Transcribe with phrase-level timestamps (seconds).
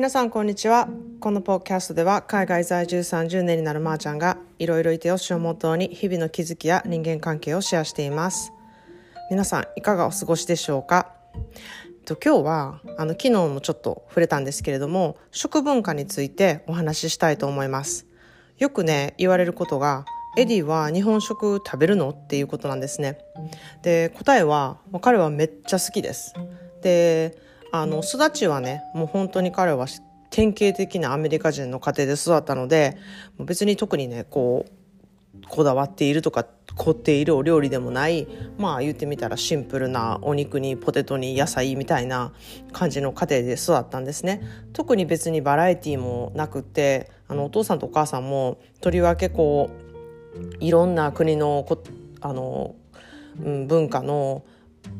[0.00, 0.88] 皆さんこんにちは。
[1.20, 8.50] このポッキャストでは海外在住30年になるまーちゃんがいろいろいてよしをモットーに日々の気づきや人間関係をシェアしています。
[9.30, 11.12] 皆さんいかがお過ごしでしょうか？
[12.06, 18.06] と今日はあの昨日もちょっと触れたんですけれども食文化についてお話ししたいと思います。
[18.56, 20.06] よくね言われることが
[20.38, 22.08] エディは日本食食べるの？
[22.08, 23.18] っていうことなんですね。
[23.82, 26.32] で答えは彼はめっちゃ好きです。
[26.80, 29.86] であの育ちはねもう本当に彼は
[30.30, 32.96] 典型的なアメリカ人の家庭で育ったので
[33.38, 34.72] 別に特にねこう
[35.48, 36.44] こだわっているとか
[36.76, 38.26] 凝っているお料理でもない
[38.58, 42.32] まあ言ってみたらシンプルなお肉にポテトに野菜みたいな
[42.72, 44.42] 感じの家庭で育ったんですね。
[44.72, 51.82] 特に別にバラエティーもなくってあのお父さんとお母さんもとりわけこういろんな国のこ
[52.20, 52.74] あの、
[53.42, 54.44] うん、文化の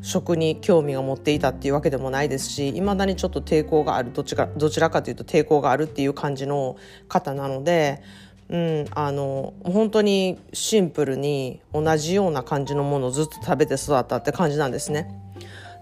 [0.01, 8.01] 食に興味を持っていたっていうわけでもないですしいまだにちょっと抵抗があるどちらどちらかというと抵抗があるっていう感じの方なので、
[8.49, 15.17] うん、あの本当にシンプルに同じような感じのものをずっと食べて育ったって感じなんですね。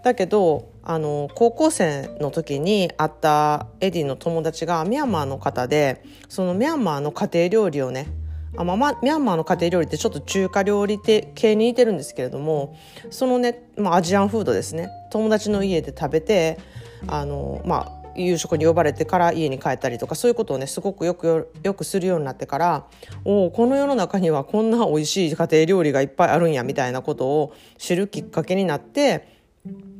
[0.03, 8.07] だけどあの高校生の時に会ったエディの友達がミャンマーの方でそのミャンマーの家庭料理をね
[8.57, 12.75] あまあ、ミャンマーの家庭料理ってちょっと中華料理系に似てるんですけれども
[13.09, 14.89] そのね、まあ、アジアンフードですね。
[15.11, 16.57] 友達の家で食べて
[17.07, 22.85] あの、まあ、夕食に呼ばれてから家に帰ったりとかそういうことをねすごくよくよくするようになってから
[23.23, 29.27] おこの世の中にはこんな美味しい家庭料理がいっぱいあるんやみたいなことを知るきっかけになって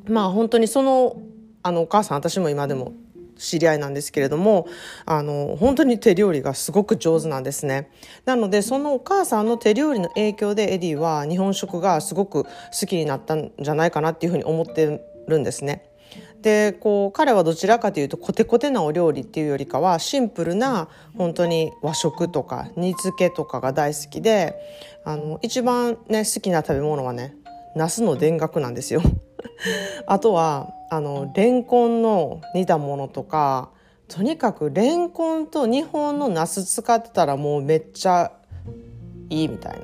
[0.08, 1.22] まあ本当にその
[1.62, 2.94] あのお母さん私も今でも
[3.40, 4.68] 知り合いなんですけれども
[5.06, 7.90] あの本当に手料理がすごく上手なんですね。
[8.26, 12.50] なのでそのお母さんの手料理の影響でエディは日本食がすごく好
[12.88, 15.90] きになったんじゃないかなっていうふうに思ってるんですね。
[16.42, 24.56] でこう彼はどちらかというとコテコテなお料理っていうよりかはシンプルな本当に和食とか煮付けとかが大好きで
[25.04, 27.36] あの一番ね好きな食べ物はね
[27.76, 29.02] ナスの田楽なんですよ。
[30.08, 33.70] あとはあのレンコンの煮たものとか
[34.08, 38.32] とにかくレンコンと日本のナス使ってたらもうめっちゃ
[39.30, 39.80] いいみたいな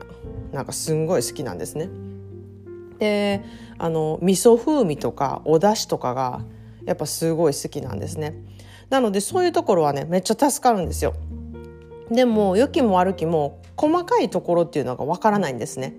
[0.52, 1.90] なんかすんごい好きなんですね。
[2.98, 3.44] で
[3.78, 6.42] あの味噌風味とかお出汁とかが
[6.86, 8.34] やっぱすごい好きなんですね。
[8.90, 11.14] なのでそういうところはねめっちゃ助かるんですよ。
[12.10, 15.96] でも良きも悪きも細かいところっていうのがわからないんですね。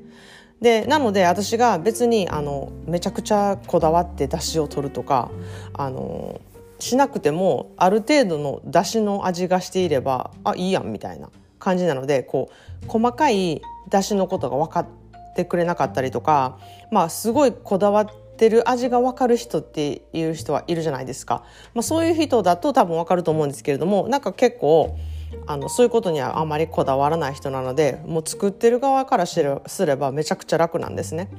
[0.61, 5.31] でなので私が別にあのめちゃくちゃこだわって出汁を取るとか
[5.75, 6.41] あの
[6.79, 12.51] しなくてもある程度の出汁の味がしていればあいいやんみたいな感じなのでこ
[12.85, 14.87] う細かい出汁のことが分かっ
[15.35, 16.59] てくれなかったりとか
[16.91, 18.07] まあすごいこだわっ
[18.37, 24.97] てる味が分かる人っていう人はいるじゃないですか、まあ、そういう人だと多分分かると思うんですけれどもなんか結構
[25.47, 29.41] あのそういうことにはあまりこだわらない人なのでもう作ってる側からす
[29.87, 31.31] ればめちゃくちゃ楽なんですね。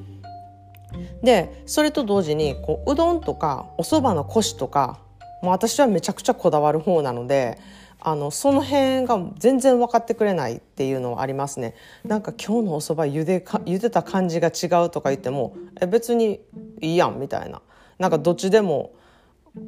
[1.21, 4.99] でそれと同時にこううどんとかお蕎麦のコシとか
[5.41, 7.59] もう私はめちゃくちゃこだわる方なので
[7.99, 16.39] あのその辺が全然分かってくれないっていうのはありますねなんか今日のお蕎麦茹でか茹でた感じが違うとか言ってもえ別に
[16.81, 17.61] いいやんみたいな
[17.99, 18.93] なんかどっちでも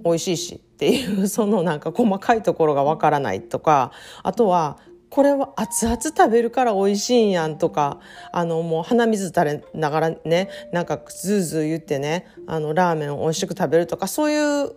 [0.04, 3.92] 美味しいしっていうそのなんか細かいところがわからないとか
[4.24, 4.78] あとは
[5.10, 8.00] これは熱々食べるから美味しいんやんとか
[8.32, 14.74] あのもう鼻水垂れながらねなんかズーズー言ってねあのラーメンを美味しく食べるとかそういう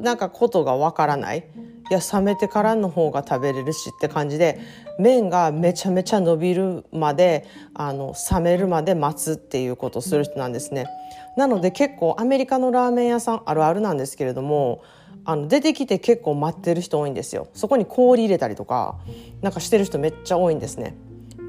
[0.00, 1.48] なんかことがわからない
[1.90, 4.60] いや冷めてからの方が食べれるしって感じで
[4.98, 10.86] 麺がめちゃめちゃ伸びるまであの冷めるまで待つっていうことをする人なんですね。
[11.36, 14.82] なので結構アメリカのラーメン屋さんあるあるなんですけれども
[15.28, 17.48] あの出てきて結構待ってる人多いんですよ。
[17.52, 18.96] そこに氷入れたりとか
[19.42, 20.96] なんかしてる人めっちゃ多いんですね。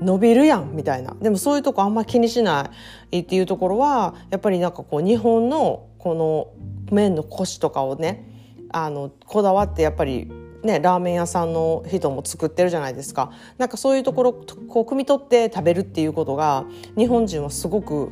[0.01, 1.15] 伸びるやんみたいな。
[1.21, 2.71] でもそういうとこあんま気にしな
[3.09, 6.49] いっていうところはやっぱりなんかこう日本のこの
[6.91, 8.27] 麺のコシとかをね
[8.69, 10.29] あのこだわってやっぱり
[10.61, 13.31] ね、ラーメン屋さんの人も作ってるじゃないですか。
[13.57, 16.65] なんかそういうところこう汲み取って食べるっていうことが
[16.97, 18.09] 日本人はすごく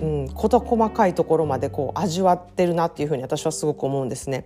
[0.00, 4.44] うん、事細かいところまでこう味わってるなっていうふうに私はすごく思うんですね。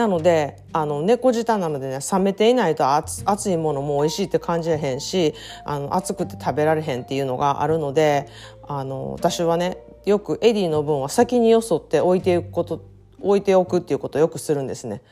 [0.00, 5.34] なのであの猫舌なのでね冷めていないと熱熱いものも美味しいって感じへんし
[5.66, 8.26] あの熱くて食べられへんっていうのがあるので
[8.66, 9.76] あの私はね
[10.06, 12.82] よくエディの分は先によそって置いていくこと
[13.20, 15.02] 置いておくっていうことをよくするんですね。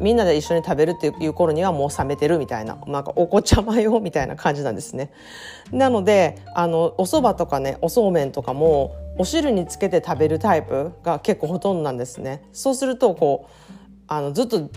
[0.00, 5.12] みんなで一緒に食べるっていう頃にはもう冷めてるみたいななんかお子ちゃまよみたいな感じなんですね。
[5.70, 12.42] なのであのお蕎麦とかねおそうめんとかもお汁につけて食べるタイプが結構ほとんどなんですね。
[12.52, 13.67] そうするとこう
[14.08, 14.68] あのずっと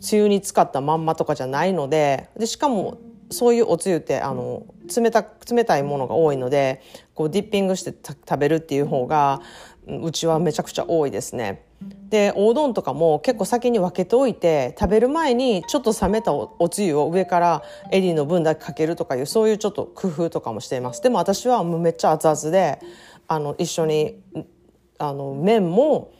[0.00, 2.98] つゆに使ったまんまとかじゃないのででしかも
[3.30, 4.64] そういうおつゆってあの
[4.94, 6.82] 冷た冷たいものが多いので
[7.14, 9.40] こうディッピングして食べるっていう方が
[9.86, 11.64] うちはめちゃくちゃ多いですね。
[12.10, 22.78] でおうどんとかも結構先に分けておいて食べる前にちょっと冷めたおつゆを上からエリーの分だけかけるとかいうそういうちょっと工夫とかもしていますでも私はもうめっちゃ熱々で
[23.26, 24.20] あの一緒に
[24.98, 26.12] あの麺も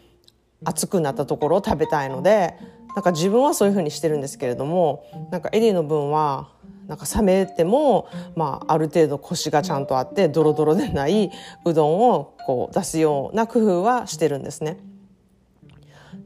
[0.64, 2.56] 熱くなったところを食べたいので
[2.94, 6.50] なんか自分はそういうふうにしてるんですけれどもなんかエリーの分は
[6.86, 11.30] なんか冷めても、まあ、ある程度コシがちゃんとあってドロドロでない
[11.64, 14.78] うどんをこう出すような工夫はしてるんですね。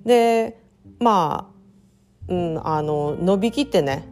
[0.05, 0.61] で
[0.99, 1.53] ま
[2.29, 4.05] あ、うん、あの伸びきってね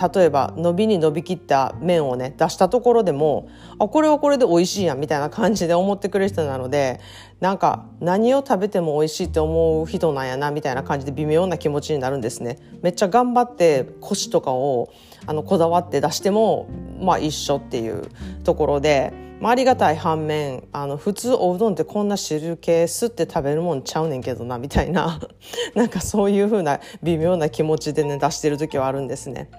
[0.00, 3.48] 例えば伸びに伸びきった麺をね出したところでも
[3.78, 7.00] あこれはこれで美味しいやんみたいな感じで思ってくれる人なので
[7.40, 12.58] なんか何を食べても美味しいって思う人なんやなみたいな感じで微妙な気持ちになるんですね。
[12.82, 14.90] めっちゃ頑張ってコシとかを
[15.26, 16.68] あのこだわって出しても
[17.00, 18.08] まあ一緒っていう
[18.44, 19.12] ところで。
[19.42, 25.18] まあ、ありがたい反面あの普通おうどんってこんな汁気吸って食べるもんちゃうねんけどなみたいな
[25.74, 29.50] なんかそういう風な微妙な気持ちでね出してる時はあるんですね。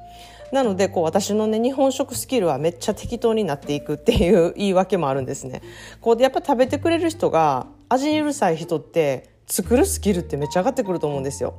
[0.54, 5.64] なのでこう私のね日本食スキルはめっちゃ適当になっていくっていう 言い訳もあるんですね。
[6.00, 11.56] こうやっぱ食べてくれる人が味にうるさい人って作るスキルってめっちゃ上がってくると思うんですよ。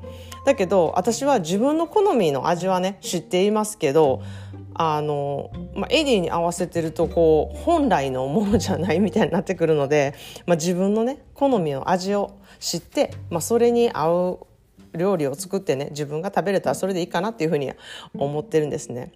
[0.46, 4.22] だけど私は自分の好みの味はね知っていますけど
[4.74, 10.14] あの、まあ、エディに合わせてるとこう本来のものじゃない みたいになってくるので、
[10.46, 12.30] まあ、自分のね好みの味を
[12.60, 14.46] 知って、まあ、それに合う
[14.96, 17.72] 料理を作ってね自分が食べれたらそれでいいかなっていうふうに
[18.14, 19.12] 思ってるんですね。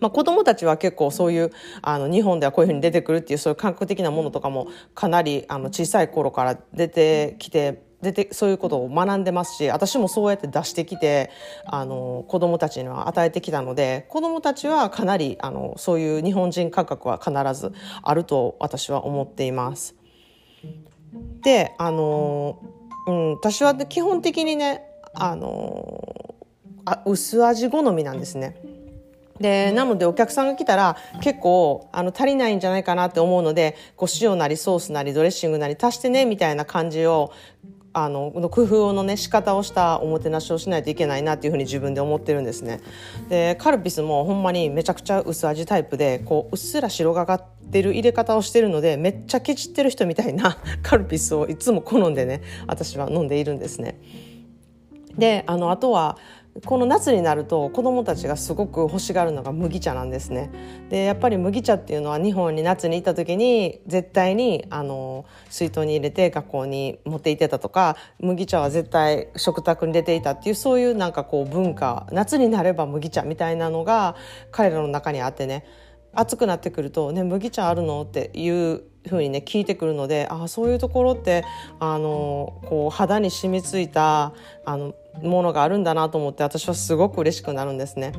[0.00, 11.30] まあ、子供たちは結構そういうあの日本ではこういうふうに出てくるっていうそういう感覚的なものとかもかなりあの小さい頃から出てきて出てそういうことを学んでますし私もそうやって出してきて
[11.64, 17.72] あの子供たちには与えてきたので子供たちはかなりあのそういう日本人感覚は必ず
[18.02, 19.94] あると私は思っています。
[21.42, 22.58] であの、
[23.06, 24.84] うん、私は基本的にね
[25.14, 26.34] あの
[26.84, 28.56] あ薄味好みなんですね。
[29.40, 37.32] でなのでお客さんが来たら結構あの足りないんじゃないかなって思うのでこう塩なりソースなりドレッシングなり足してねみたいな感じを
[37.94, 42.80] あの工夫のね仕方をしたおもてなしをしないといけないなっていうふうに自分で思ってるんですね。
[43.28, 54.00] でカルピスもほんまにめちゃくちゃ薄味タイプでこううっすら白がかってる入れ方をしてるのでめっちゃケチってる人みたいな カルピスをいつも好んでね私は飲んでいるんですね。
[55.18, 56.16] であのあとは
[56.66, 60.50] この夏になると子どもたちがすごく欲しがるのが麦茶なんですね。
[60.90, 74.14] でやっぱり麦茶っていうのは日本に夏に行った時に絶対にあの水筒に入れて学校に持って行ってたとか麦茶は絶対食卓に出ていたっていうそういうなんかこう文化夏になれば麦茶みたいなのが
[74.50, 75.64] 彼らの中にあってね
[76.14, 81.44] 暑くなってくると「ね麦茶あるの?」っていうふうにね聞いてくるのであそういうところって
[81.80, 84.32] あのこう肌に染みついた
[84.64, 88.12] あのものがあるんだなと思って私はすごく嬉しくなるんですね。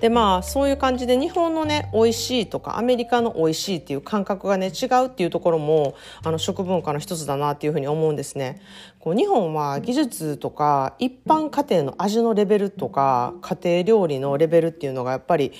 [0.00, 8.60] でまあそういう感じで日本のね美味しいとかアメリカの美味しいっていう感覚がね違うっていうところもあの食文化の一つだなっていうふうに思うんですね。
[8.98, 15.52] こう日本は技術とか一般家庭の味のレベルとか家庭料理のレベルっていうのがやっぱり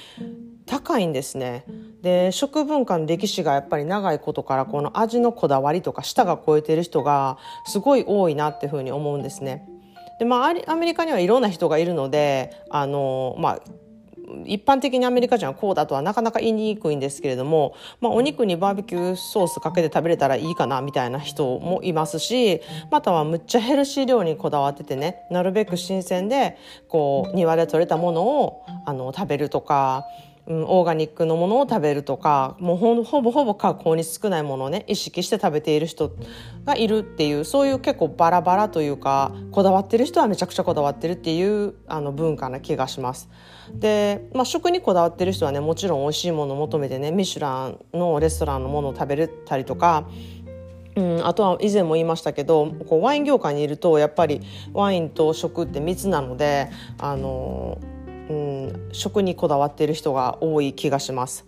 [0.67, 1.65] 高いんですね。
[2.03, 9.69] で食文化の歴史がやっぱり長いことからこの味のこだわりとか舌が超えてる人がすごい多いなっていうふうに思うんですね。
[10.19, 13.61] でまあアメリカにはいろんな人がいるのであのまあ
[14.47, 26.57] 一般的にアメリカ人はこうだとはなかなか言いにくいんですけれども、まあ、お肉にバーベキューソースかけて食べれたらいいかなみたいな人もいますしまたはむっちゃヘルシー料理にこだわっててねなるべく新鮮で
[26.89, 30.05] こう庭で採れたものをあの食べるとか。
[30.47, 36.13] うん、オーガニックのものを食べるとかもうほぼほぼ加工に少ないものをね意識して食べている人
[36.65, 43.29] がいるっていうそういう結構バラバラというかこだわってる人はめちゃくちゃこだわってるっていうあの文化な気がします。
[43.73, 50.07] で、まあ、食にこだわってる人はねもちろん美味しいものを求めてねミシュランのレストランのものを食べれたりとか
[50.97, 54.41] うん、あとは以前も言いましたけどこうワイン業界にいるとやっぱり
[54.73, 57.79] ワインと食って密なのであの
[58.29, 61.45] うん、食にこだわっている人が多い気がします。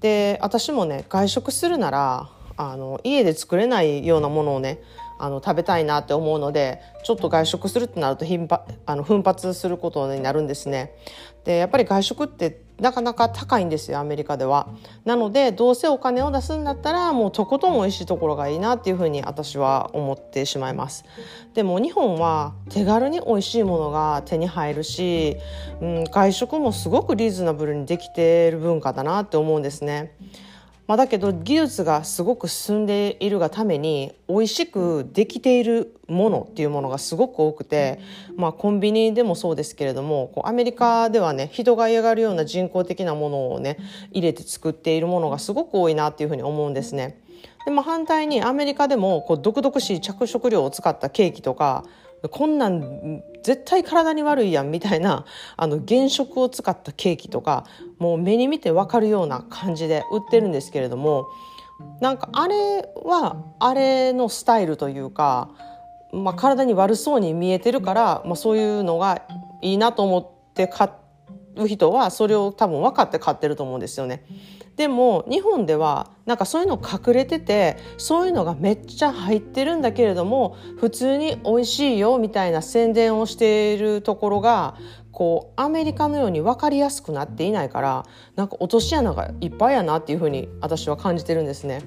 [0.00, 4.80] で私もね外食するならあの家で作れないようなものをね
[5.18, 8.48] あの食べたいなって思うのでちょっと外食するってなると頻
[8.86, 10.94] あの奮発することになるんですね。
[11.44, 14.68] でやっぱり外食ってなかなか高いんですよアメリカでは。
[15.04, 21.04] なのでどうせお金を出すんだったらもうとことん美味しいところがいいなっていうふうに私は思ってしまいます。
[21.54, 25.36] でも日本は手軽に美味しいものが手に入るし、
[25.80, 30.12] うん、外食もすごくリーズナブルにできている文化だなって思うんですね。
[30.86, 38.00] まあ、だけど技術がすごく進んでいるがために美味しくできているものっていうものがすごく多くて、
[38.36, 43.78] まあ、コンビニでもそうですけれどもこうアメリカではね人が嫌がるような人工的なものをね
[44.10, 47.20] 入れて作っているものがすごく多いなっていうふうに思うんですね。
[47.64, 51.84] でも反対にアメリカでもこう毒々しい着色料を使ったケーキとか
[52.28, 55.26] こんなん絶対体に悪いやんみたいな
[55.56, 57.66] あの原色を使ったケーキとか
[57.98, 61.26] もう目に見て分かるような感じで売ってるんですけれども
[62.00, 65.50] なんかあれはあれのスタイルというか、
[66.12, 69.22] まあ、体に悪そうに見えてるから、まあ、そういうのが
[69.60, 71.03] いいなと思って買って
[71.56, 74.24] う人はそれを多分分かって買ってると思うんですよね。
[74.76, 84.76] でも日本ではなんかそういうの隠れててそういうのがめっちゃ入ってるんだけれども普通に美味しいよみたいな宣伝をしているところが
[85.12, 91.82] こうアメリカのように分かりやすくなっていないからなんか落とし穴がいっぱいやなっていうふうに私は感じてるんですね。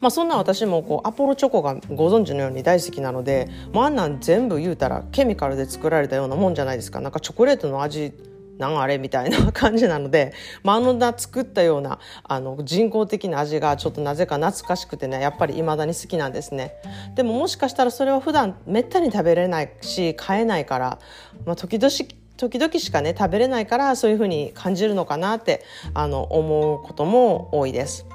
[0.00, 8.12] まあ、そんな私もこうアポロチョコがご存知のように大好きなのでもうあんなん全部言うたらケミカルで作られたようなもんじゃないですかなんかチョコレートの味
[8.58, 16.74] なんあれみたいな感じなので、まあ、あの作ったようなあの人工的な味がちょっとなぜか懐かしくてねやっぱり未だに好きなんですね
[17.14, 20.98] でももしかしたらそれは普段めったに食べれないし買えないから、
[21.46, 21.90] まあ、時々
[22.36, 28.06] 時々しかね食べれないからそういう風に感じるのかなってあの思うことも多いです。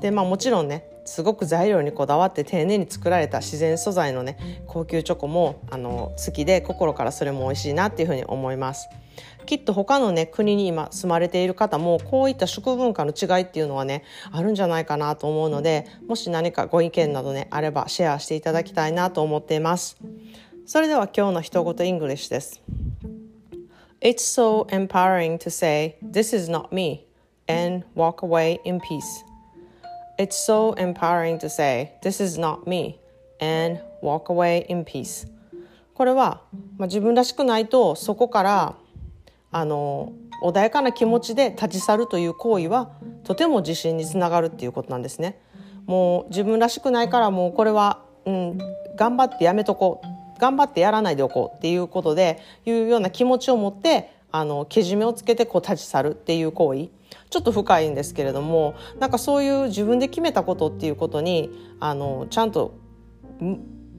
[0.00, 8.88] でまあもちろんねすごく材料にこだわって丁寧に作られた自然素材のね高級チョコもあの好きで心からそれも美味しいなっていうふうに思います
[9.46, 19.96] きっと他のね国に今住まれている方もこういった食文化の違いっていうのはねあるんじゃないかなと思うのでもし何かご意見などねあればシェアしていただきたいなと思っています。
[20.66, 22.60] それでは今日の一言イングリッシュです。
[24.02, 27.06] It's so empowering to say this is not me
[27.48, 29.24] and walk away in peace.
[30.18, 32.98] It's so empowering to say, This is not me,
[33.38, 35.28] and walk away in peace.
[35.92, 36.42] これは、
[36.78, 38.76] まあ、自分らしくないとそこから
[39.50, 40.12] あの
[40.42, 42.90] 穏やかな気持ちで立ち去るという行為は
[43.24, 45.40] とても自信につながるっていうことなんですね。
[45.86, 48.58] もう自分らしくないからもうこれは、うん、
[48.96, 56.88] 頑張ってやめとこう頑張ってやらないでおこうっていうことでいうような気持ちを持ってあのけじめをつけてこう立ち去るっていう行為
[57.30, 61.50] ちょっと深いんですけれどもなんかそういう自分で決めたことっていうことに
[61.80, 62.74] あのちゃんと、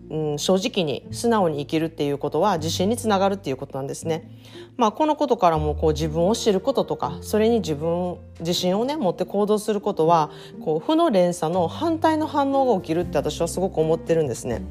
[0.09, 4.29] うん、正直に素直に生きるっていうことは自信につながるっていうことなんですね。
[4.77, 10.29] まあ、このことからもこう自分を知ることとかそれに自分自信をね持って行動することは
[10.63, 14.61] こう負の連鎖の反対の反応が起きるって私はすごく思ってるんですね。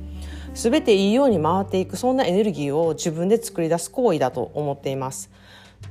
[0.55, 5.31] 全ていいように回っていくそんなエネルギーを自分で作り出す行為だと思っています。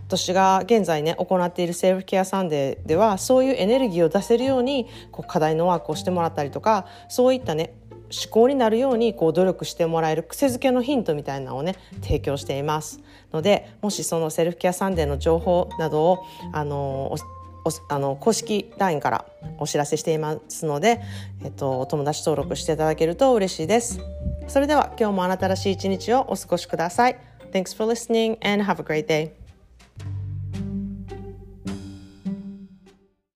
[0.08, 7.74] 私が現在ね行っているセルフケアサンデーではそういうエネルギーを出せるようにこう課題のワークをしてもらったりとかそういったね
[8.24, 13.00] 思考になるようにこう努力してもらえる癖づけのヒントみたいなのをね提供しています
[13.34, 17.16] のでもしそのセルフケアサンデーの情報などをあの
[17.90, 19.26] あの公式 LINE から
[19.58, 21.02] お知らせしていますので、
[21.44, 24.00] えっと、お友達登録していただけると嬉しいです。
[24.48, 27.18] それでは今日もあなたらしい一日をお過ごしください。
[27.52, 29.45] Thanks for listening and have a great day.